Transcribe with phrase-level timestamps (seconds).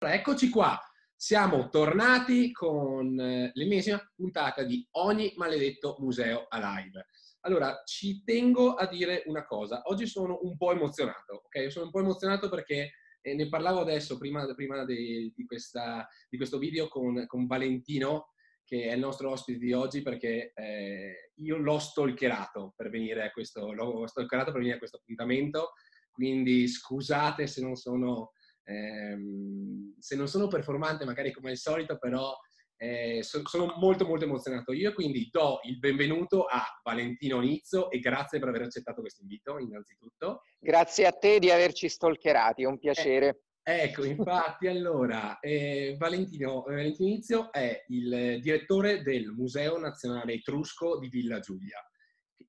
[0.00, 0.78] Eccoci qua,
[1.16, 7.08] siamo tornati con eh, l'ennesima puntata di Ogni maledetto museo alive.
[7.40, 11.72] Allora, ci tengo a dire una cosa, oggi sono un po' emozionato, ok?
[11.72, 16.36] Sono un po' emozionato perché eh, ne parlavo adesso, prima, prima di, di, questa, di,
[16.36, 21.56] questo video, con, con, Valentino, che è il nostro ospite di oggi, perché eh, io
[21.56, 25.72] l'ho stalkerato per venire a questo, l'ho stalkerato per venire a questo appuntamento,
[26.12, 28.30] quindi scusate se non sono
[28.68, 32.36] Ehm, se non sono performante magari come al solito, però
[32.76, 37.98] eh, so, sono molto molto emozionato io, quindi do il benvenuto a Valentino Nizzo e
[37.98, 40.42] grazie per aver accettato questo invito innanzitutto.
[40.58, 43.42] Grazie a te di averci stalkerati, è un piacere.
[43.62, 50.34] Eh, ecco, infatti allora, eh, Valentino, eh, Valentino Nizio è il direttore del Museo Nazionale
[50.34, 51.82] Etrusco di Villa Giulia.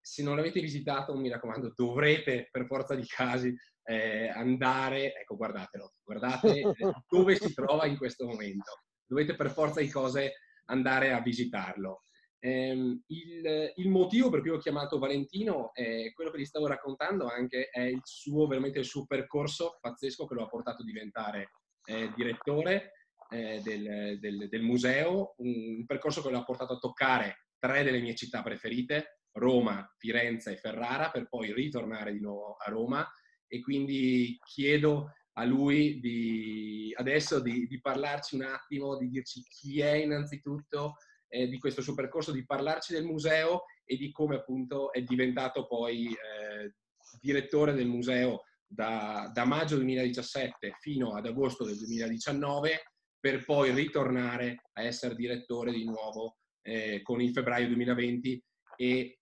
[0.10, 5.94] Se non l'avete visitato, mi raccomando, dovrete per forza di casi eh, andare, ecco guardatelo,
[6.04, 6.64] guardate
[7.08, 8.82] dove si trova in questo momento.
[9.06, 10.34] Dovete per forza di cose
[10.66, 12.02] andare a visitarlo.
[12.40, 12.72] Eh,
[13.06, 17.70] il, il, motivo per cui ho chiamato Valentino è quello che gli stavo raccontando, anche
[17.70, 21.52] è il suo, veramente il suo percorso pazzesco che lo ha portato a diventare
[21.86, 22.94] eh, direttore
[23.30, 28.00] eh, del, del, del, museo, un percorso che lo ha portato a toccare tre delle
[28.00, 33.08] mie città preferite, Roma, Firenze e Ferrara, per poi ritornare di nuovo a Roma
[33.48, 39.80] e quindi chiedo a lui di, adesso di, di, parlarci un attimo, di dirci chi
[39.80, 40.96] è innanzitutto,
[41.30, 45.66] eh, di questo suo percorso, di parlarci del museo e di come appunto è diventato
[45.66, 46.76] poi eh,
[47.22, 52.82] direttore del museo da, da, maggio 2017 fino ad agosto del 2019
[53.20, 58.44] per poi ritornare a essere direttore di nuovo eh, con il febbraio 2020
[58.76, 59.19] e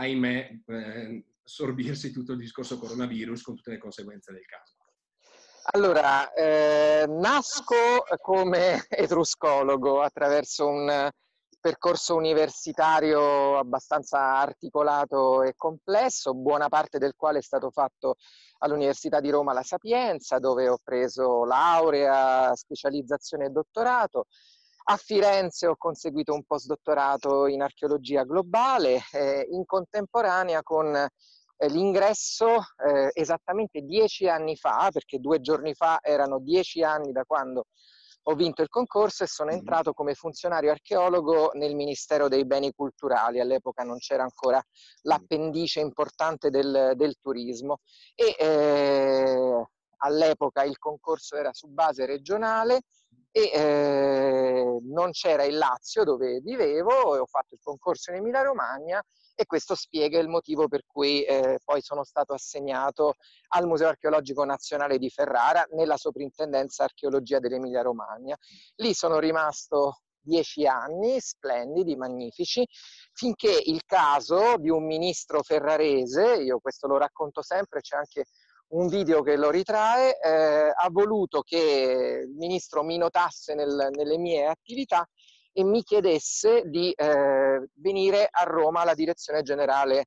[0.00, 4.74] ahimè eh, sorbirsi tutto il discorso coronavirus con tutte le conseguenze del caso?
[5.72, 11.10] Allora, eh, nasco come etruscologo attraverso un
[11.60, 18.16] percorso universitario abbastanza articolato e complesso, buona parte del quale è stato fatto
[18.58, 24.24] all'Università di Roma La Sapienza, dove ho preso laurea, specializzazione e dottorato.
[24.84, 32.56] A Firenze ho conseguito un postdottorato in archeologia globale, eh, in contemporanea con eh, l'ingresso
[32.86, 37.66] eh, esattamente dieci anni fa, perché due giorni fa erano dieci anni da quando
[38.24, 43.40] ho vinto il concorso e sono entrato come funzionario archeologo nel Ministero dei Beni Culturali.
[43.40, 44.62] All'epoca non c'era ancora
[45.02, 47.78] l'appendice importante del, del turismo.
[48.14, 49.66] E eh,
[49.98, 52.82] all'epoca il concorso era su base regionale
[53.32, 58.42] e eh, non c'era il Lazio dove vivevo e ho fatto il concorso in Emilia
[58.42, 59.02] Romagna
[59.34, 63.14] e questo spiega il motivo per cui eh, poi sono stato assegnato
[63.48, 68.36] al Museo Archeologico Nazionale di Ferrara nella Soprintendenza Archeologia dell'Emilia Romagna.
[68.76, 72.66] Lì sono rimasto dieci anni, splendidi, magnifici,
[73.12, 78.26] finché il caso di un ministro ferrarese, io questo lo racconto sempre, c'è anche
[78.70, 84.18] un video che lo ritrae, eh, ha voluto che il ministro mi notasse nel, nelle
[84.18, 85.08] mie attività
[85.52, 90.06] e mi chiedesse di eh, venire a Roma alla direzione generale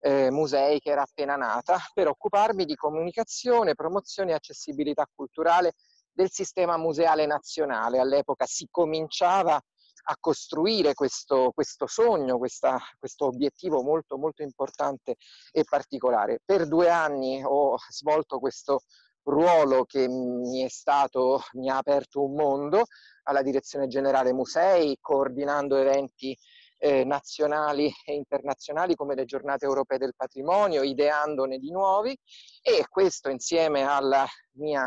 [0.00, 5.72] eh, musei che era appena nata per occuparmi di comunicazione, promozione e accessibilità culturale
[6.12, 7.98] del sistema museale nazionale.
[7.98, 9.60] All'epoca si cominciava
[10.06, 15.16] a costruire questo, questo sogno, questa, questo obiettivo molto, molto importante
[15.52, 16.40] e particolare.
[16.44, 18.82] Per due anni ho svolto questo
[19.24, 22.84] ruolo che mi è stato, mi ha aperto un mondo
[23.24, 26.36] alla direzione generale musei, coordinando eventi
[26.78, 32.14] eh, nazionali e internazionali come le giornate europee del patrimonio, ideandone di nuovi
[32.60, 34.26] e questo insieme alla
[34.56, 34.86] mia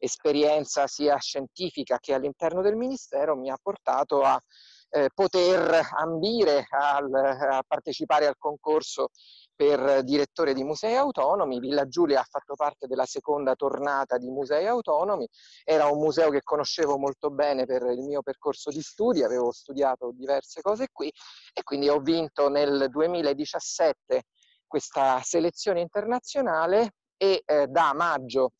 [0.00, 4.40] esperienza sia scientifica che all'interno del Ministero mi ha portato a
[4.92, 9.10] eh, poter ambire al, a partecipare al concorso
[9.54, 11.60] per direttore di musei autonomi.
[11.60, 15.28] Villa Giulia ha fatto parte della seconda tornata di musei autonomi.
[15.64, 20.12] Era un museo che conoscevo molto bene per il mio percorso di studi, avevo studiato
[20.12, 21.12] diverse cose qui
[21.52, 24.22] e quindi ho vinto nel 2017
[24.66, 28.52] questa selezione internazionale e eh, da maggio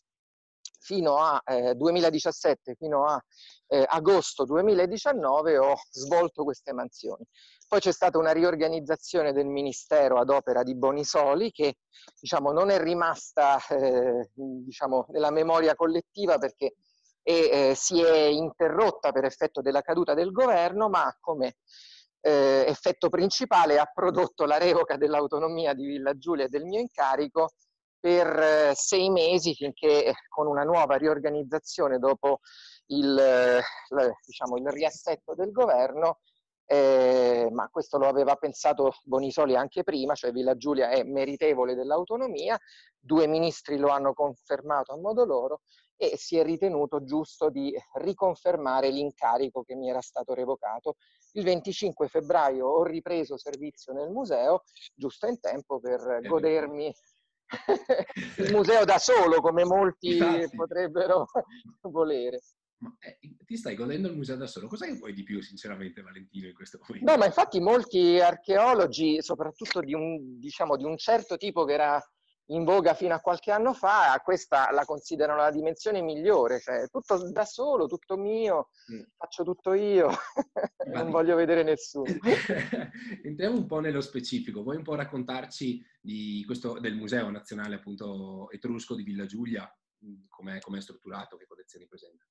[0.81, 3.23] fino a eh, 2017 fino a
[3.69, 7.25] eh, agosto 2019 ho svolto queste mansioni.
[7.69, 11.77] Poi c'è stata una riorganizzazione del Ministero ad opera di Bonisoli che
[12.19, 16.75] diciamo, non è rimasta eh, diciamo, nella memoria collettiva perché
[17.23, 21.59] è, eh, si è interrotta per effetto della caduta del governo, ma come
[22.23, 27.53] eh, effetto principale ha prodotto la revoca dell'autonomia di Villa Giulia e del mio incarico
[28.01, 32.41] per eh, sei mesi finché eh, con una nuova riorganizzazione dopo
[32.87, 33.63] il, eh,
[34.25, 36.21] diciamo, il riassetto del governo,
[36.65, 42.59] eh, ma questo lo aveva pensato Bonisoli anche prima, cioè Villa Giulia è meritevole dell'autonomia,
[42.99, 45.61] due ministri lo hanno confermato a modo loro
[45.97, 50.97] e si è ritenuto giusto di riconfermare l'incarico che mi era stato revocato.
[51.33, 54.63] Il 25 febbraio ho ripreso servizio nel museo,
[54.95, 56.95] giusto in tempo per godermi
[58.39, 60.57] il museo da solo, come molti Infatti.
[60.57, 61.27] potrebbero
[61.83, 62.41] volere.
[62.79, 64.67] Ma, eh, ti stai godendo il museo da solo?
[64.67, 67.11] Cosa che vuoi di più, sinceramente, Valentino, in questo momento?
[67.11, 72.03] No, ma infatti molti archeologi, soprattutto di un, diciamo, di un certo tipo che era
[72.51, 77.31] in voga fino a qualche anno fa, questa la considerano la dimensione migliore, cioè tutto
[77.31, 79.03] da solo, tutto mio, mm.
[79.17, 80.11] faccio tutto io,
[80.93, 82.11] non voglio vedere nessuno.
[83.23, 85.85] Entriamo un po' nello specifico, vuoi un po' raccontarci
[86.45, 89.73] questo, del Museo Nazionale appunto Etrusco di Villa Giulia,
[90.29, 92.25] com'è, com'è strutturato, che collezioni presenta?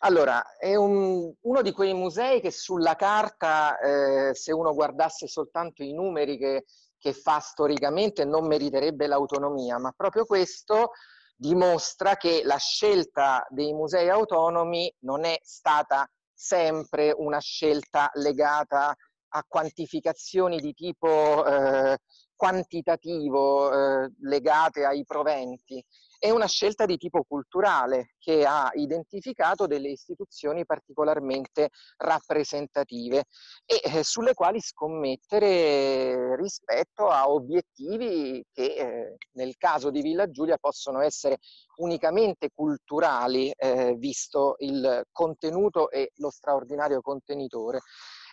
[0.00, 5.82] Allora, è un, uno di quei musei che sulla carta, eh, se uno guardasse soltanto
[5.82, 6.66] i numeri che
[7.04, 10.92] che fa storicamente non meriterebbe l'autonomia, ma proprio questo
[11.36, 18.96] dimostra che la scelta dei musei autonomi non è stata sempre una scelta legata
[19.36, 21.98] a quantificazioni di tipo eh,
[22.34, 25.84] quantitativo eh, legate ai proventi,
[26.24, 31.68] è una scelta di tipo culturale che ha identificato delle istituzioni particolarmente
[31.98, 33.24] rappresentative
[33.66, 40.56] e eh, sulle quali scommettere rispetto a obiettivi che eh, nel caso di Villa Giulia
[40.56, 41.40] possono essere
[41.76, 47.80] unicamente culturali, eh, visto il contenuto e lo straordinario contenitore.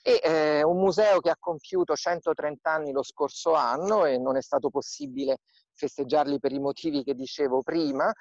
[0.02, 4.42] È eh, un museo che ha compiuto 130 anni lo scorso anno e non è
[4.42, 5.40] stato possibile
[5.82, 8.14] festeggiarli per i motivi che dicevo prima,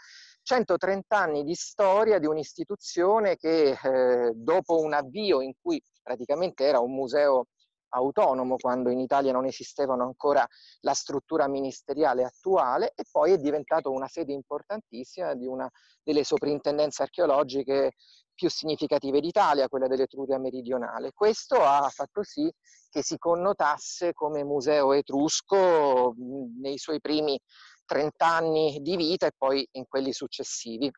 [0.43, 6.81] 130 anni di storia di un'istituzione che eh, dopo un avvio in cui praticamente era
[6.81, 7.47] un museo
[7.91, 10.47] autonomo quando in Italia non esistevano ancora
[10.81, 15.69] la struttura ministeriale attuale e poi è diventato una sede importantissima di una
[16.03, 17.93] delle soprintendenze archeologiche
[18.41, 21.13] più significative d'Italia, quella dell'Etruria meridionale.
[21.13, 22.51] Questo ha fatto sì
[22.89, 26.15] che si connotasse come museo etrusco
[26.59, 27.39] nei suoi primi
[27.85, 30.91] 30 anni di vita e poi in quelli successivi.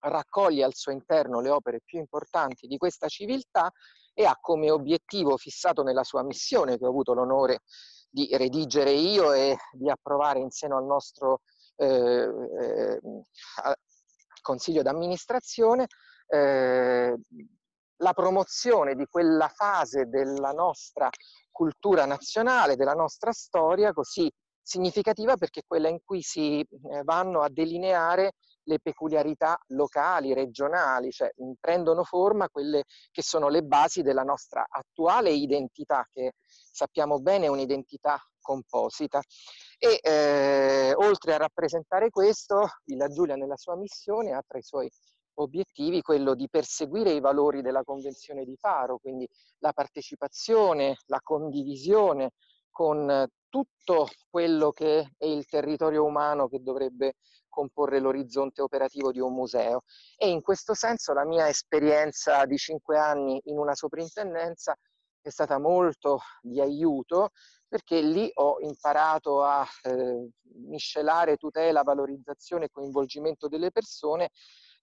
[0.00, 3.70] Raccoglie al suo interno le opere più importanti di questa civiltà
[4.12, 7.60] e ha come obiettivo fissato nella sua missione, che ho avuto l'onore
[8.10, 11.42] di redigere io e di approvare in seno al nostro
[11.76, 12.28] eh,
[12.58, 13.00] eh,
[14.42, 15.86] consiglio d'amministrazione,
[16.26, 17.16] eh,
[17.98, 21.08] la promozione di quella fase della nostra
[21.50, 24.30] cultura nazionale, della nostra storia così
[24.60, 28.32] significativa perché è quella in cui si eh, vanno a delineare
[28.64, 31.30] le peculiarità locali, regionali, cioè
[31.60, 32.82] prendono forma quelle
[33.12, 39.20] che sono le basi della nostra attuale identità, che sappiamo bene è un'identità composita.
[39.78, 44.90] E eh, oltre a rappresentare questo, Villa Giulia nella sua missione ha tra i suoi
[45.36, 49.28] obiettivi quello di perseguire i valori della Convenzione di Faro, quindi
[49.58, 52.32] la partecipazione, la condivisione
[52.70, 57.14] con tutto quello che è il territorio umano che dovrebbe
[57.48, 59.82] comporre l'orizzonte operativo di un museo.
[60.16, 64.76] E in questo senso la mia esperienza di cinque anni in una soprintendenza
[65.22, 67.30] è stata molto di aiuto
[67.66, 70.28] perché lì ho imparato a eh,
[70.68, 74.30] miscelare tutela, valorizzazione e coinvolgimento delle persone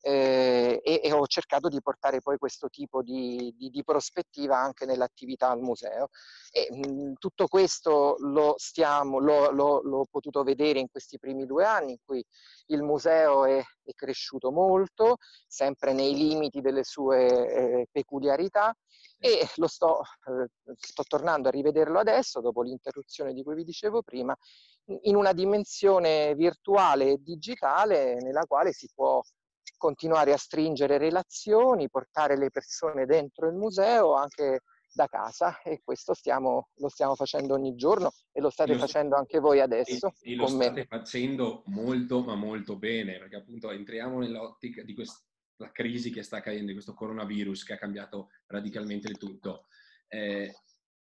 [0.05, 4.86] eh, e, e, ho cercato di portare poi questo tipo di, di, di prospettiva anche
[4.86, 6.10] nell'attività al museo.
[6.51, 11.63] E, mh, tutto questo lo, stiamo, lo, lo, l'ho potuto vedere in questi primi due
[11.63, 12.22] anni in cui
[12.67, 15.17] il museo è, è cresciuto molto,
[15.48, 18.75] sempre nei limiti delle sue eh, peculiarità
[19.17, 24.01] e lo sto, eh, sto tornando a rivederlo adesso, dopo l'interruzione di cui vi dicevo
[24.01, 24.36] prima,
[25.03, 29.22] in una dimensione virtuale e digitale nella quale si può
[29.84, 34.62] continuare a stringere relazioni, portare le persone dentro il museo anche
[34.94, 39.18] da casa e questo stiamo, lo stiamo facendo ogni giorno e lo state lo facendo
[39.18, 40.13] anche voi adesso.
[40.22, 40.86] E, e lo state me.
[40.86, 45.20] facendo molto ma molto bene perché appunto entriamo nell'ottica di questa
[45.74, 49.66] crisi che sta accadendo, di questo coronavirus che ha cambiato radicalmente il tutto.
[50.08, 50.54] Eh,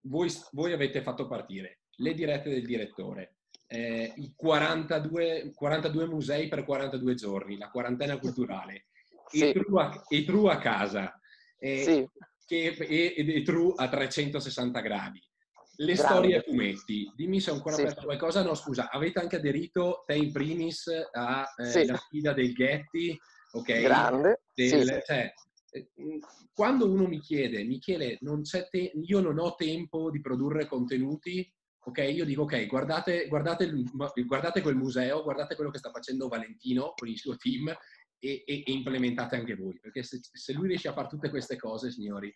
[0.07, 3.35] voi, voi avete fatto partire le dirette del direttore,
[3.67, 8.87] eh, i 42, 42, musei per 42 giorni, la quarantena culturale,
[9.27, 9.49] sì.
[9.49, 11.19] e, true a, e, true a, casa,
[11.57, 12.09] eh, sì.
[12.45, 15.21] che, e, e, true a 360 gradi.
[15.75, 16.13] Le Grande.
[16.13, 17.81] storie a fumetti, dimmi se ho ancora sì.
[17.81, 18.43] aperto qualcosa.
[18.43, 21.91] No, scusa, avete anche aderito, te in primis, alla eh, sì.
[21.95, 23.17] sfida del Getty,
[23.53, 23.81] ok?
[23.81, 24.43] Grande.
[24.53, 25.33] Del, cioè,
[25.71, 25.89] eh,
[26.53, 31.51] quando uno mi chiede, Michele, non te- io non ho tempo di produrre contenuti,
[31.83, 31.97] ok?
[31.97, 33.71] Io dico, ok, guardate, guardate,
[34.25, 37.67] guardate quel museo, guardate quello che sta facendo Valentino con il suo team
[38.19, 41.57] e, e, e implementate anche voi, perché se, se, lui riesce a fare tutte queste
[41.57, 42.33] cose, signori,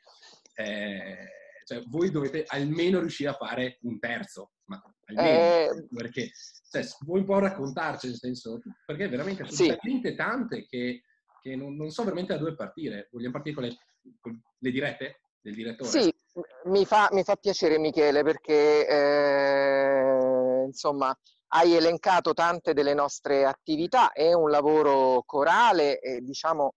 [0.56, 1.18] eh,
[1.64, 5.88] cioè, voi dovete almeno riuscire a fare un terzo, ma almeno, eh...
[5.94, 6.32] perché
[6.70, 9.78] cioè, vuoi un po' raccontarci, nel senso, perché veramente sono sì.
[9.78, 11.04] talmente tante che,
[11.42, 13.08] che non, non, so veramente da dove partire.
[13.12, 13.78] Vogliamo partire con le,
[14.20, 15.90] con le dirette del direttore?
[15.90, 16.14] Sì,
[16.66, 21.18] mi fa, mi fa piacere Michele, perché eh, insomma
[21.50, 26.76] hai elencato tante delle nostre attività, è un lavoro corale e diciamo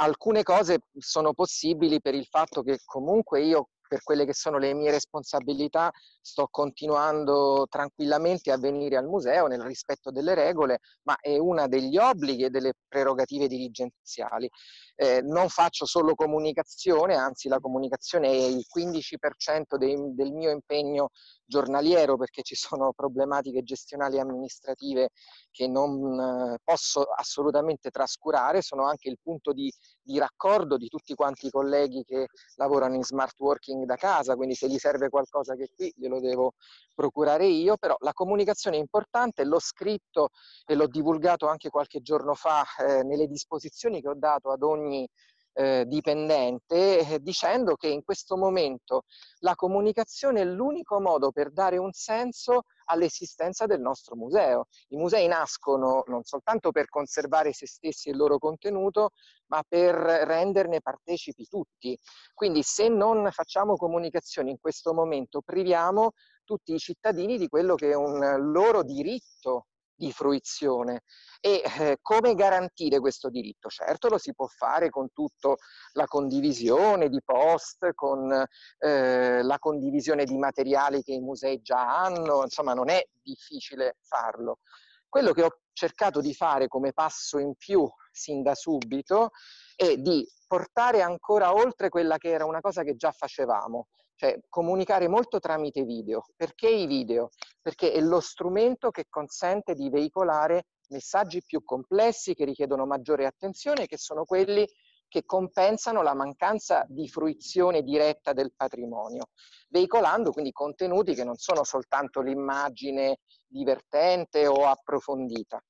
[0.00, 4.74] alcune cose sono possibili per il fatto che comunque io per quelle che sono le
[4.74, 5.90] mie responsabilità
[6.20, 11.96] sto continuando tranquillamente a venire al museo nel rispetto delle regole, ma è una degli
[11.96, 14.48] obblighi e delle prerogative dirigenziali.
[14.94, 21.10] Eh, non faccio solo comunicazione, anzi la comunicazione è il 15% dei, del mio impegno
[21.44, 25.10] giornaliero perché ci sono problematiche gestionali e amministrative
[25.50, 29.72] che non eh, posso assolutamente trascurare, sono anche il punto di,
[30.08, 34.54] di, raccordo di tutti quanti i colleghi che lavorano in smart working da casa, quindi
[34.54, 36.54] se gli serve qualcosa che qui glielo devo
[36.94, 40.30] procurare io, però la comunicazione è importante, l'ho scritto
[40.66, 45.06] e l'ho divulgato anche qualche giorno fa eh, nelle disposizioni che ho dato ad ogni
[45.52, 49.02] eh, dipendente eh, dicendo che in questo momento
[49.40, 54.66] la comunicazione è l'unico modo per dare un senso all'esistenza del nostro museo.
[54.88, 59.10] I musei nascono non soltanto per conservare se stessi e il loro contenuto,
[59.46, 61.98] ma per renderne partecipi tutti.
[62.34, 66.12] Quindi se non facciamo comunicazione in questo momento, priviamo
[66.44, 69.66] tutti i cittadini di quello che è un loro diritto
[69.98, 71.02] di fruizione.
[71.40, 73.68] E eh, come garantire questo diritto?
[73.68, 75.54] Certo lo si può fare con tutta
[75.92, 78.32] la condivisione di post, con
[78.78, 84.60] eh, la condivisione di materiali che i musei già hanno, insomma non è difficile farlo.
[85.08, 89.30] Quello che ho cercato di fare come passo in più sin da subito
[89.74, 93.88] è di portare ancora oltre quella che era una cosa che già facevamo,
[94.18, 96.24] cioè comunicare molto tramite video.
[96.34, 97.30] Perché i video?
[97.62, 103.86] Perché è lo strumento che consente di veicolare messaggi più complessi che richiedono maggiore attenzione,
[103.86, 104.66] che sono quelli
[105.06, 109.28] che compensano la mancanza di fruizione diretta del patrimonio,
[109.68, 115.62] veicolando quindi contenuti che non sono soltanto l'immagine divertente o approfondita.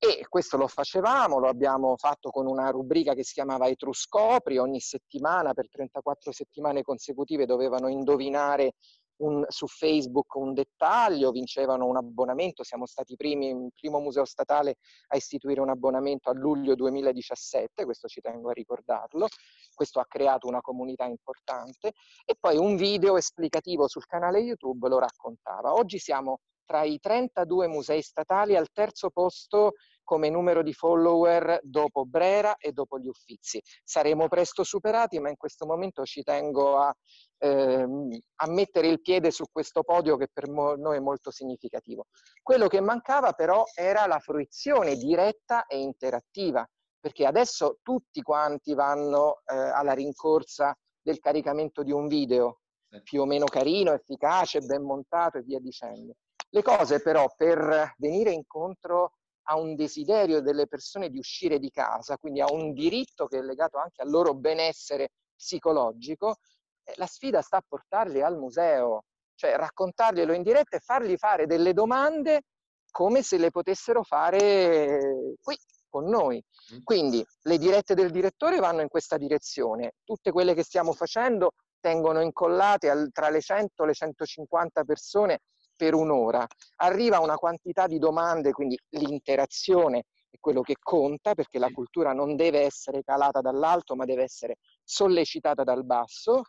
[0.00, 4.78] E questo lo facevamo, lo abbiamo fatto con una rubrica che si chiamava Etruscopri, ogni
[4.78, 8.74] settimana per 34 settimane consecutive dovevano indovinare
[9.18, 14.24] un, su Facebook un dettaglio, vincevano un abbonamento, siamo stati i primi, il primo museo
[14.24, 14.76] statale
[15.08, 19.26] a istituire un abbonamento a luglio 2017, questo ci tengo a ricordarlo,
[19.74, 21.92] questo ha creato una comunità importante.
[22.24, 25.72] E poi un video esplicativo sul canale YouTube lo raccontava.
[25.72, 29.72] Oggi siamo tra i 32 musei statali al terzo posto
[30.04, 33.58] come numero di follower dopo Brera e dopo gli Uffizi.
[33.82, 36.94] Saremo presto superati, ma in questo momento ci tengo a,
[37.38, 42.04] ehm, a mettere il piede su questo podio che per noi è molto significativo.
[42.42, 46.66] Quello che mancava però era la fruizione diretta e interattiva,
[47.00, 52.60] perché adesso tutti quanti vanno eh, alla rincorsa del caricamento di un video
[53.02, 56.14] più o meno carino, efficace, ben montato e via dicendo.
[56.50, 59.12] Le cose però per venire incontro
[59.50, 63.42] a un desiderio delle persone di uscire di casa, quindi a un diritto che è
[63.42, 66.36] legato anche al loro benessere psicologico,
[66.84, 71.46] eh, la sfida sta a portarli al museo, cioè raccontarglielo in diretta e fargli fare
[71.46, 72.42] delle domande
[72.90, 75.56] come se le potessero fare qui
[75.88, 76.42] con noi.
[76.74, 76.78] Mm.
[76.82, 82.20] Quindi le dirette del direttore vanno in questa direzione, tutte quelle che stiamo facendo tengono
[82.20, 85.40] incollate al, tra le 100 e le 150 persone
[85.78, 86.44] per un'ora.
[86.78, 92.34] Arriva una quantità di domande, quindi l'interazione è quello che conta perché la cultura non
[92.34, 96.42] deve essere calata dall'alto ma deve essere sollecitata dal basso.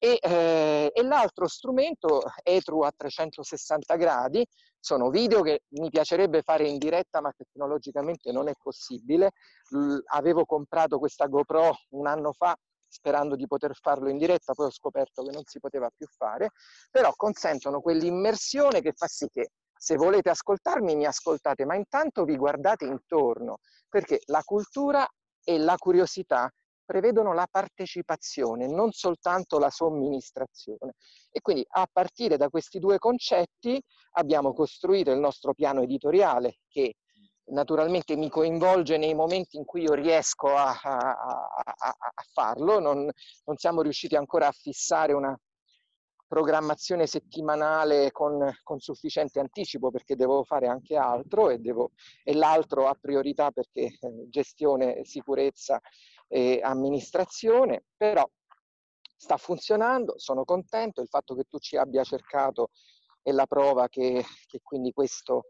[0.00, 4.46] E, eh, e l'altro strumento, Etru a 360 gradi,
[4.78, 9.32] sono video che mi piacerebbe fare in diretta ma tecnologicamente non è possibile.
[9.70, 12.56] L- avevo comprato questa GoPro un anno fa
[12.88, 16.50] sperando di poter farlo in diretta, poi ho scoperto che non si poteva più fare,
[16.90, 22.36] però consentono quell'immersione che fa sì che se volete ascoltarmi mi ascoltate, ma intanto vi
[22.36, 25.06] guardate intorno, perché la cultura
[25.44, 26.50] e la curiosità
[26.84, 30.94] prevedono la partecipazione, non soltanto la somministrazione.
[31.30, 33.80] E quindi a partire da questi due concetti
[34.12, 36.94] abbiamo costruito il nostro piano editoriale che
[37.50, 43.10] naturalmente mi coinvolge nei momenti in cui io riesco a, a, a, a farlo, non,
[43.44, 45.38] non, siamo riusciti ancora a fissare una
[46.26, 52.86] programmazione settimanale con, con sufficiente anticipo perché devo fare anche altro e, devo, e l'altro
[52.86, 55.80] ha priorità perché eh, gestione, sicurezza
[56.28, 58.28] e amministrazione, però
[59.16, 62.70] sta funzionando, sono contento, il fatto che tu ci abbia cercato
[63.22, 65.46] è la prova che, che quindi questo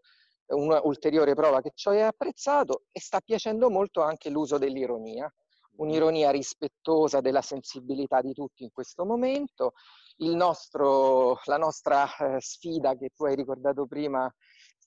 [0.48, 5.32] un'ulteriore prova che ci hai apprezzato e sta piacendo molto anche l'uso dell'ironia,
[5.76, 9.72] un'ironia rispettosa della sensibilità di tutti in questo momento.
[10.18, 14.32] Nostro, la nostra eh, sfida che tu hai ricordato prima,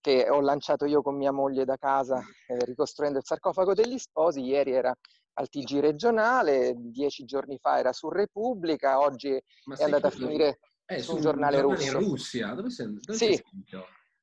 [0.01, 4.41] che ho lanciato io con mia moglie da casa eh, ricostruendo il sarcofago degli sposi,
[4.41, 4.93] ieri era
[5.33, 10.59] al TG regionale, dieci giorni fa era su Repubblica, oggi Ma è andata a finire
[10.85, 11.83] eh, su un giornale russo.
[11.83, 13.25] In Russia, dove sei, dove sì.
[13.27, 13.43] sei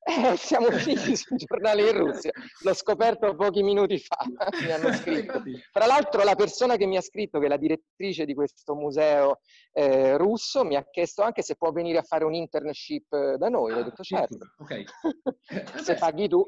[0.09, 2.31] eh, siamo finiti sui giornali in Russia,
[2.63, 4.17] l'ho scoperto pochi minuti fa,
[4.63, 5.43] mi hanno scritto.
[5.71, 9.39] Tra l'altro la persona che mi ha scritto, che è la direttrice di questo museo
[9.73, 13.49] eh, russo, mi ha chiesto anche se può venire a fare un internship eh, da
[13.49, 13.73] noi.
[13.73, 14.53] Ah, ho detto certo.
[14.57, 14.83] Okay.
[15.83, 16.43] se paghi tu.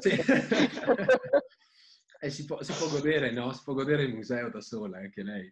[0.00, 0.10] Sì.
[2.18, 3.52] Eh, si, può, si, può, godere, no?
[3.52, 5.50] Si può godere il museo da sola, anche lei.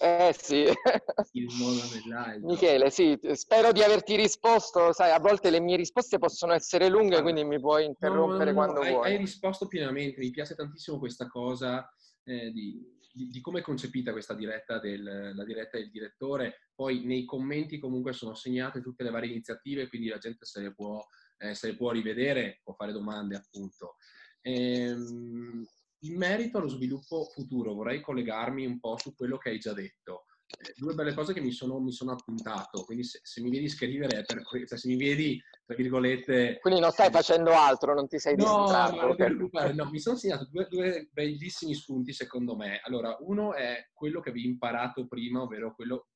[0.00, 0.64] Eh sì.
[1.32, 2.46] Il modo nell'altro.
[2.48, 4.92] Michele, sì, spero di averti risposto.
[4.92, 8.60] Sai, a volte le mie risposte possono essere lunghe, ah, quindi mi puoi interrompere no,
[8.60, 9.10] no, no, quando hai, vuoi.
[9.10, 10.20] Hai risposto pienamente.
[10.20, 11.88] Mi piace tantissimo questa cosa
[12.24, 12.80] eh, di,
[13.12, 16.70] di, di, come è concepita questa diretta del, la diretta del direttore.
[16.74, 20.74] Poi nei commenti comunque sono segnate tutte le varie iniziative, quindi la gente se le
[20.74, 21.04] può,
[21.38, 23.96] eh, se le può rivedere, può fare domande appunto.
[24.42, 25.66] Ehm,
[26.02, 30.24] in merito allo sviluppo futuro vorrei collegarmi un po' su quello che hai già detto.
[30.50, 33.68] Eh, due belle cose che mi sono, mi sono appuntato, quindi se, se, mi vedi
[33.68, 36.58] scrivere, per, cioè se mi vedi, tra virgolette...
[36.60, 39.14] Quindi non stai facendo altro, non ti sei no, distratto.
[39.14, 39.74] Per...
[39.74, 42.80] No, mi sono segnato due, due, bellissimi spunti secondo me.
[42.84, 46.08] Allora, uno è quello che avevi imparato prima, ovvero quello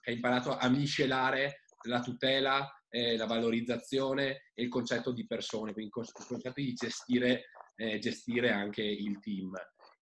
[0.00, 5.72] che hai imparato a miscelare la tutela, eh, la valorizzazione e il concetto di persone,
[5.72, 9.52] quindi il concetto di gestire eh, gestire anche il team.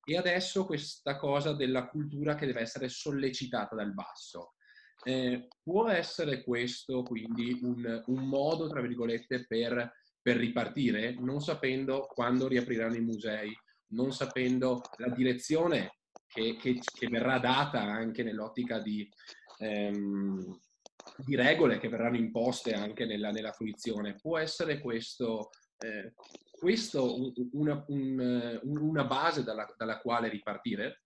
[0.04, 4.54] E adesso questa cosa della cultura che deve essere sollecitata dal basso.
[5.02, 12.06] Eh, può essere questo quindi un, un modo, tra virgolette, per, per, ripartire, non sapendo
[12.06, 13.56] quando riapriranno i musei,
[13.92, 19.08] non sapendo la direzione che, che, che verrà data anche nell'ottica di,
[19.58, 20.58] ehm,
[21.16, 24.14] di, regole che verranno imposte anche nella, nella fruizione.
[24.14, 26.12] Può essere questo eh,
[26.60, 31.04] questo una, un, una base dalla, dalla quale ripartire?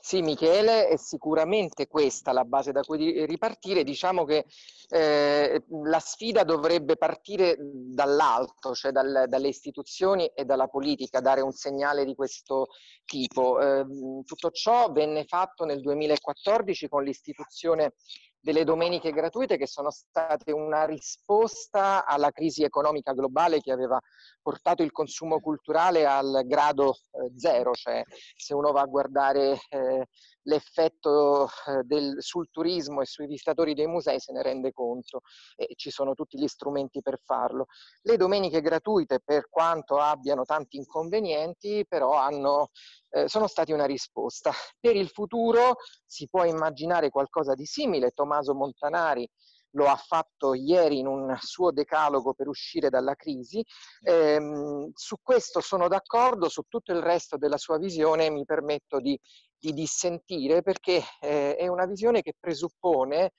[0.00, 3.84] Sì, Michele, è sicuramente questa la base da cui ripartire.
[3.84, 4.46] Diciamo che
[4.88, 11.52] eh, la sfida dovrebbe partire dall'alto, cioè dal, dalle istituzioni e dalla politica, dare un
[11.52, 12.68] segnale di questo
[13.04, 13.60] tipo.
[13.60, 13.86] Eh,
[14.24, 17.92] tutto ciò venne fatto nel 2014 con l'istituzione
[18.40, 24.00] delle domeniche gratuite che sono state una risposta alla crisi economica globale che aveva
[24.40, 28.02] portato il consumo culturale al grado eh, zero, cioè
[28.34, 30.06] se uno va a guardare eh,
[30.44, 35.20] l'effetto eh, del, sul turismo e sui visitatori dei musei se ne rende conto
[35.54, 37.66] e ci sono tutti gli strumenti per farlo.
[38.02, 42.70] Le domeniche gratuite, per quanto abbiano tanti inconvenienti, però hanno,
[43.10, 44.52] eh, sono stati una risposta.
[44.78, 48.10] Per il futuro si può immaginare qualcosa di simile.
[48.10, 49.28] Tommaso Montanari
[49.74, 53.64] lo ha fatto ieri in un suo decalogo per uscire dalla crisi.
[54.02, 59.18] Eh, su questo sono d'accordo, su tutto il resto della sua visione mi permetto di,
[59.58, 63.32] di dissentire perché eh, è una visione che presuppone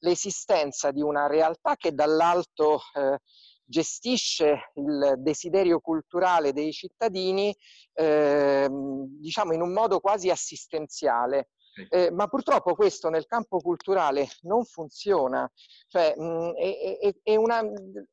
[0.00, 3.18] l'esistenza di una realtà che dall'alto eh,
[3.66, 7.54] gestisce il desiderio culturale dei cittadini,
[7.94, 11.50] eh, diciamo in un modo quasi assistenziale.
[11.90, 15.46] Eh, ma purtroppo questo nel campo culturale non funziona.
[15.88, 17.60] Cioè, mh, è, è, è una,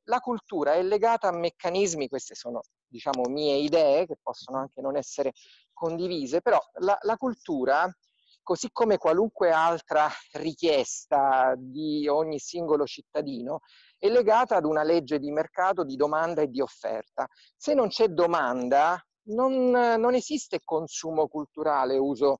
[0.04, 4.98] la cultura è legata a meccanismi, queste sono diciamo mie idee che possono anche non
[4.98, 5.32] essere
[5.72, 7.90] condivise, però la, la cultura
[8.44, 13.62] così come qualunque altra richiesta di ogni singolo cittadino,
[13.98, 17.28] è legata ad una legge di mercato di domanda e di offerta.
[17.56, 22.38] Se non c'è domanda, non, non esiste consumo culturale, uso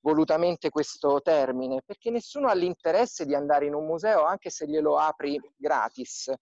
[0.00, 4.96] volutamente questo termine, perché nessuno ha l'interesse di andare in un museo anche se glielo
[4.96, 6.32] apri gratis.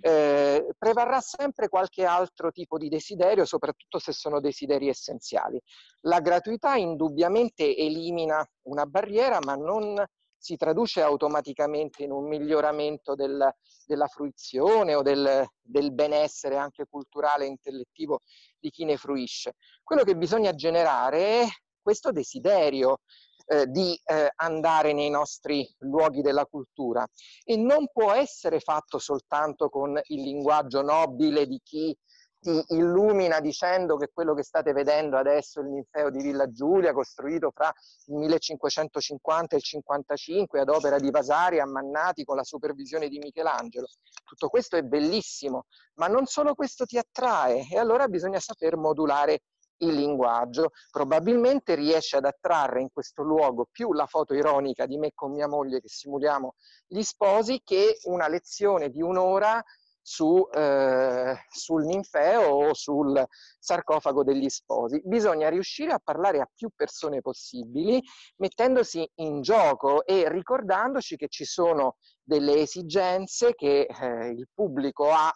[0.00, 5.60] Eh, prevarrà sempre qualche altro tipo di desiderio, soprattutto se sono desideri essenziali.
[6.02, 10.02] La gratuità indubbiamente elimina una barriera, ma non
[10.42, 13.48] si traduce automaticamente in un miglioramento del,
[13.86, 18.22] della fruizione o del, del benessere anche culturale e intellettivo
[18.58, 19.54] di chi ne fruisce.
[19.84, 21.46] Quello che bisogna generare è
[21.82, 23.00] questo desiderio
[23.46, 27.06] eh, di eh, andare nei nostri luoghi della cultura
[27.44, 31.96] e non può essere fatto soltanto con il linguaggio nobile di chi
[32.42, 37.52] ti illumina dicendo che quello che state vedendo adesso il ninfeo di Villa Giulia, costruito
[37.54, 37.72] fra
[38.06, 43.86] il 1550 e il 55 ad opera di Vasari Ammannati con la supervisione di Michelangelo.
[44.24, 49.42] Tutto questo è bellissimo, ma non solo questo ti attrae e allora bisogna saper modulare
[49.82, 50.70] il linguaggio.
[50.90, 55.48] Probabilmente riesce ad attrarre in questo luogo più la foto ironica di me con mia
[55.48, 56.54] moglie che simuliamo
[56.86, 59.62] gli sposi che una lezione di un'ora
[60.02, 63.24] su, eh, sul ninfeo o sul
[63.58, 65.00] sarcofago degli sposi.
[65.04, 68.02] Bisogna riuscire a parlare a più persone possibili,
[68.36, 75.32] mettendosi in gioco e ricordandoci che ci sono delle esigenze che eh, il pubblico ha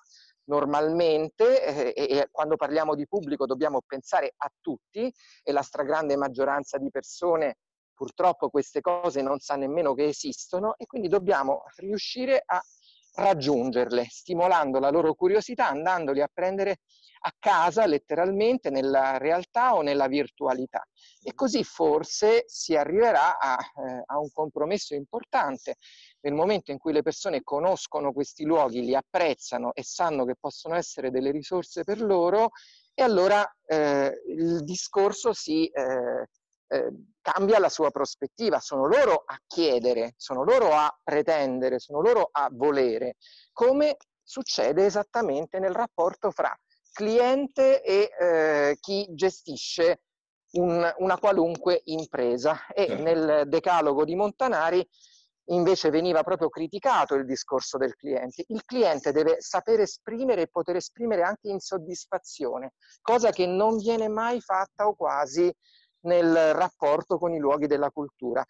[0.46, 6.78] normalmente eh, e, quando parliamo di pubblico dobbiamo pensare a tutti e la stragrande maggioranza
[6.78, 7.58] di persone
[7.94, 12.62] purtroppo queste cose non sa nemmeno che esistono e quindi dobbiamo riuscire a
[13.16, 16.80] raggiungerle, stimolando la loro curiosità, andandoli a prendere
[17.20, 20.86] a casa letteralmente nella realtà o nella virtualità.
[21.22, 25.76] E così forse si arriverà a, eh, a un compromesso importante
[26.20, 30.74] nel momento in cui le persone conoscono questi luoghi, li apprezzano e sanno che possono
[30.74, 32.50] essere delle risorse per loro,
[32.94, 36.26] e allora eh, il discorso si eh,
[36.68, 36.92] eh,
[37.32, 42.48] cambia la sua prospettiva, sono loro a chiedere, sono loro a pretendere, sono loro a
[42.52, 43.16] volere,
[43.52, 46.56] come succede esattamente nel rapporto fra
[46.92, 50.02] cliente e eh, chi gestisce
[50.52, 52.68] un, una qualunque impresa.
[52.68, 53.02] E certo.
[53.02, 54.88] nel decalogo di Montanari
[55.46, 58.44] invece veniva proprio criticato il discorso del cliente.
[58.48, 64.40] Il cliente deve sapere esprimere e poter esprimere anche insoddisfazione, cosa che non viene mai
[64.40, 65.52] fatta o quasi
[66.06, 68.44] nel rapporto con i luoghi della cultura.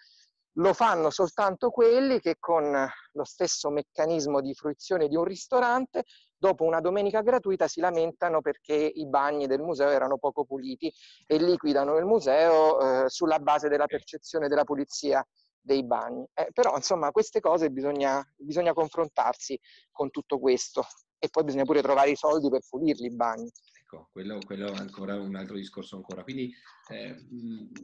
[0.59, 2.73] Lo fanno soltanto quelli che con
[3.13, 8.75] lo stesso meccanismo di fruizione di un ristorante, dopo una domenica gratuita si lamentano perché
[8.75, 10.91] i bagni del museo erano poco puliti
[11.27, 15.23] e liquidano il museo eh, sulla base della percezione della pulizia
[15.61, 16.27] dei bagni.
[16.33, 19.59] Eh, però insomma queste cose bisogna, bisogna confrontarsi
[19.91, 20.87] con tutto questo
[21.19, 23.51] e poi bisogna pure trovare i soldi per pulirli i bagni.
[23.89, 26.25] Ecco, quello, quello, è ancora un altro discorso ancora.
[26.25, 26.53] Quindi
[26.89, 27.15] eh,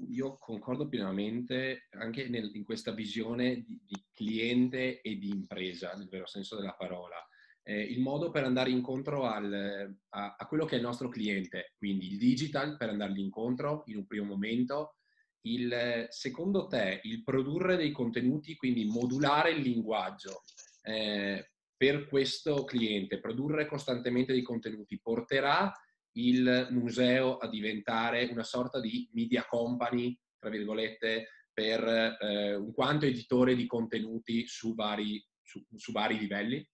[0.08, 6.08] io concordo pienamente anche nel, in questa visione di, di, cliente e di impresa, nel
[6.08, 7.16] vero senso della parola.
[7.62, 11.74] Eh, il modo per andare incontro al, a, a, quello che è il nostro cliente,
[11.78, 14.96] quindi il digital per andargli incontro in un primo momento,
[15.42, 20.42] il, secondo te il produrre dei contenuti, quindi modulare il linguaggio,
[20.82, 21.51] eh,
[21.82, 25.72] per questo cliente, produrre costantemente dei contenuti, porterà
[26.12, 31.82] il museo a diventare una sorta di media company, tra virgolette, per
[32.20, 36.64] eh, un quanto editore di contenuti su vari, su, su vari livelli?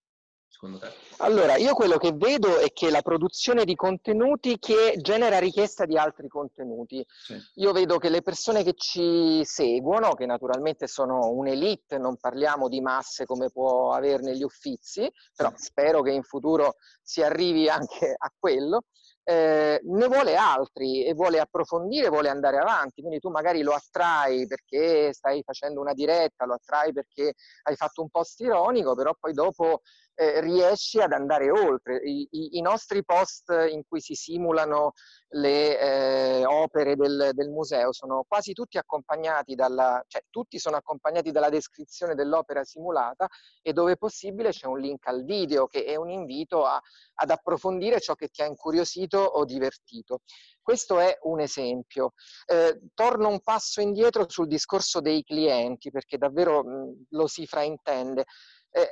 [0.49, 0.93] Secondo te?
[1.19, 5.97] Allora, io quello che vedo è che la produzione di contenuti che genera richiesta di
[5.97, 7.05] altri contenuti.
[7.09, 7.37] Sì.
[7.57, 12.81] Io vedo che le persone che ci seguono, che naturalmente sono un'elite, non parliamo di
[12.81, 15.67] masse come può avere negli uffizi, però sì.
[15.67, 18.83] spero che in futuro si arrivi anche a quello,
[19.29, 23.03] eh, ne vuole altri e vuole approfondire, vuole andare avanti.
[23.03, 27.35] Quindi tu magari lo attrai perché stai facendo una diretta, lo attrai perché
[27.65, 29.83] hai fatto un post ironico, però poi dopo
[30.21, 31.99] eh, riesci ad andare oltre.
[31.99, 34.95] I, i, I, nostri post in cui si simulano
[35.29, 41.31] le eh, opere del, del, museo sono quasi tutti accompagnati dalla, cioè tutti sono accompagnati
[41.31, 43.29] dalla descrizione dell'opera simulata
[43.63, 46.81] e dove possibile c'è un link al video che è un invito a,
[47.21, 50.23] ad approfondire ciò che ti ha incuriosito o divertito.
[50.61, 52.13] Questo è un esempio.
[52.45, 58.25] Eh, torno un passo indietro sul discorso dei clienti perché davvero mh, lo si fraintende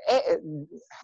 [0.05, 0.40] è,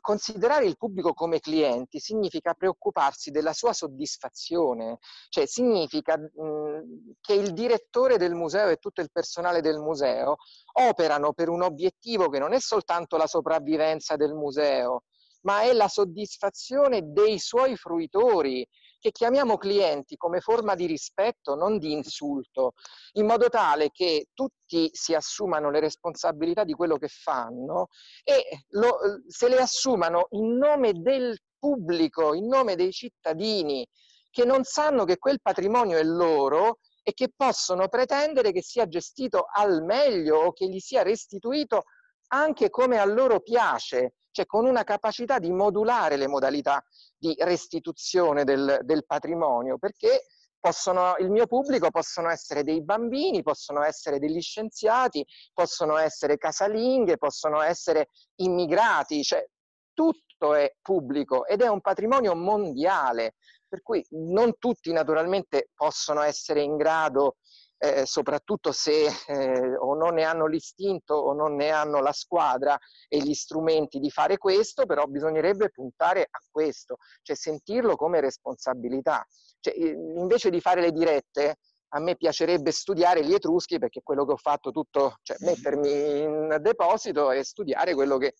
[0.00, 7.52] considerare il pubblico come clienti significa preoccuparsi della sua soddisfazione, cioè significa mh, che il
[7.52, 10.36] direttore del museo e tutto il personale del museo
[10.74, 15.04] operano per un obiettivo che non è soltanto la sopravvivenza del museo,
[15.42, 18.66] ma è la soddisfazione dei suoi fruitori,
[19.02, 22.74] che chiamiamo clienti come forma di rispetto, non di insulto,
[23.14, 27.88] in modo tale che tutti si assumano le responsabilità di quello che fanno
[28.22, 33.84] e lo, se le assumano in nome del pubblico, in nome dei cittadini
[34.30, 39.46] che non sanno che quel patrimonio è loro e che possono pretendere che sia gestito
[39.52, 41.82] al meglio o che gli sia restituito
[42.28, 46.84] anche come a loro piace, cioè con una capacità di modulare le modalità
[47.16, 50.24] di restituzione del, del patrimonio, perché
[50.58, 57.18] possono, il mio pubblico possono essere dei bambini, possono essere degli scienziati, possono essere casalinghe,
[57.18, 59.44] possono essere immigrati, cioè
[59.92, 63.34] tutto è pubblico ed è un patrimonio mondiale,
[63.68, 67.36] per cui non tutti naturalmente possono essere in grado
[67.82, 72.78] eh, soprattutto se eh, o non ne hanno l'istinto o non ne hanno la squadra
[73.08, 79.26] e gli strumenti di fare questo, però bisognerebbe puntare a questo, cioè sentirlo come responsabilità.
[79.58, 81.56] Cioè, invece di fare le dirette,
[81.94, 86.58] a me piacerebbe studiare gli etruschi perché quello che ho fatto tutto, cioè mettermi in
[86.60, 88.34] deposito e studiare quello che,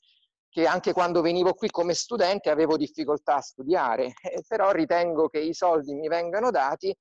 [0.49, 5.41] che anche quando venivo qui come studente avevo difficoltà a studiare, eh, però ritengo che
[5.41, 6.97] i soldi mi vengano dati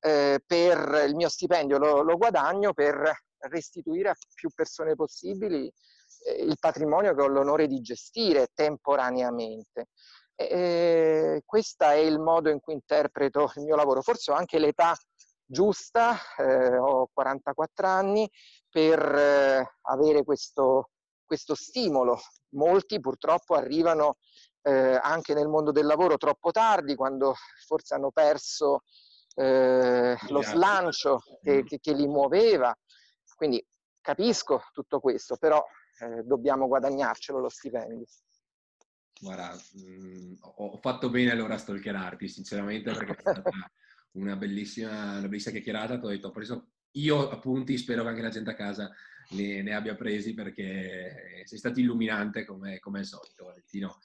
[0.00, 5.72] eh, per il mio stipendio lo, lo, guadagno per restituire a più persone possibili
[6.26, 9.88] eh, il patrimonio che ho l'onore di gestire temporaneamente.
[10.34, 14.02] E, questo è il modo in cui interpreto il mio lavoro.
[14.02, 14.94] Forse ho anche l'età
[15.44, 18.28] giusta, eh, ho 44 anni,
[18.68, 20.90] per eh, avere questo,
[21.24, 22.18] questo stimolo.
[22.50, 24.16] Molti purtroppo arrivano
[24.62, 27.34] eh, anche nel mondo del lavoro troppo tardi, quando
[27.66, 28.82] forse hanno perso
[29.36, 32.76] eh, lo slancio che, che, che, li muoveva.
[33.36, 33.64] Quindi
[34.00, 35.62] capisco tutto questo, però
[36.00, 38.06] eh, dobbiamo guadagnarcelo lo stipendio.
[39.20, 43.50] Guarda, mh, mm, ho fatto bene allora a stalkerarti, sinceramente, perché è stata
[44.12, 45.98] una bellissima, una bellissima chiacchierata.
[45.98, 48.90] Ti ho detto, ho preso io appunti, spero che anche la gente a casa
[49.30, 53.98] ne, ne abbia presi perché sei stato illuminante come, come al solito, Valentino.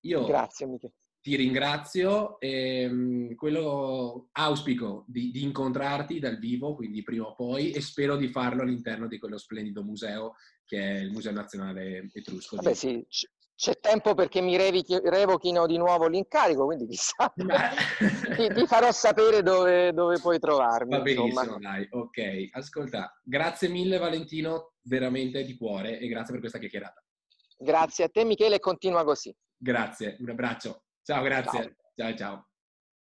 [0.00, 7.02] Io Grazie, Michele ti ringrazio e ehm, quello auspico di, di, incontrarti dal vivo, quindi
[7.02, 11.10] prima o poi, e spero di farlo all'interno di quello splendido museo che è il
[11.10, 12.56] Museo Nazionale Etrusco.
[12.56, 13.04] Vabbè sì,
[13.58, 17.32] c'è tempo perché mi revochi, revochino di nuovo l'incarico, quindi chissà,
[18.36, 20.90] ti, ti, farò sapere dove, dove puoi trovarmi.
[20.90, 21.58] Va benissimo, insomma.
[21.58, 22.48] dai, ok.
[22.52, 27.02] Ascolta, grazie mille Valentino, veramente di cuore, e grazie per questa chiacchierata.
[27.58, 29.34] Grazie a te Michele, continua così.
[29.56, 30.84] Grazie, un abbraccio.
[31.08, 31.74] Ciao, grazie.
[31.96, 32.12] ciao.
[32.12, 32.14] ciao.
[32.14, 32.47] ciao.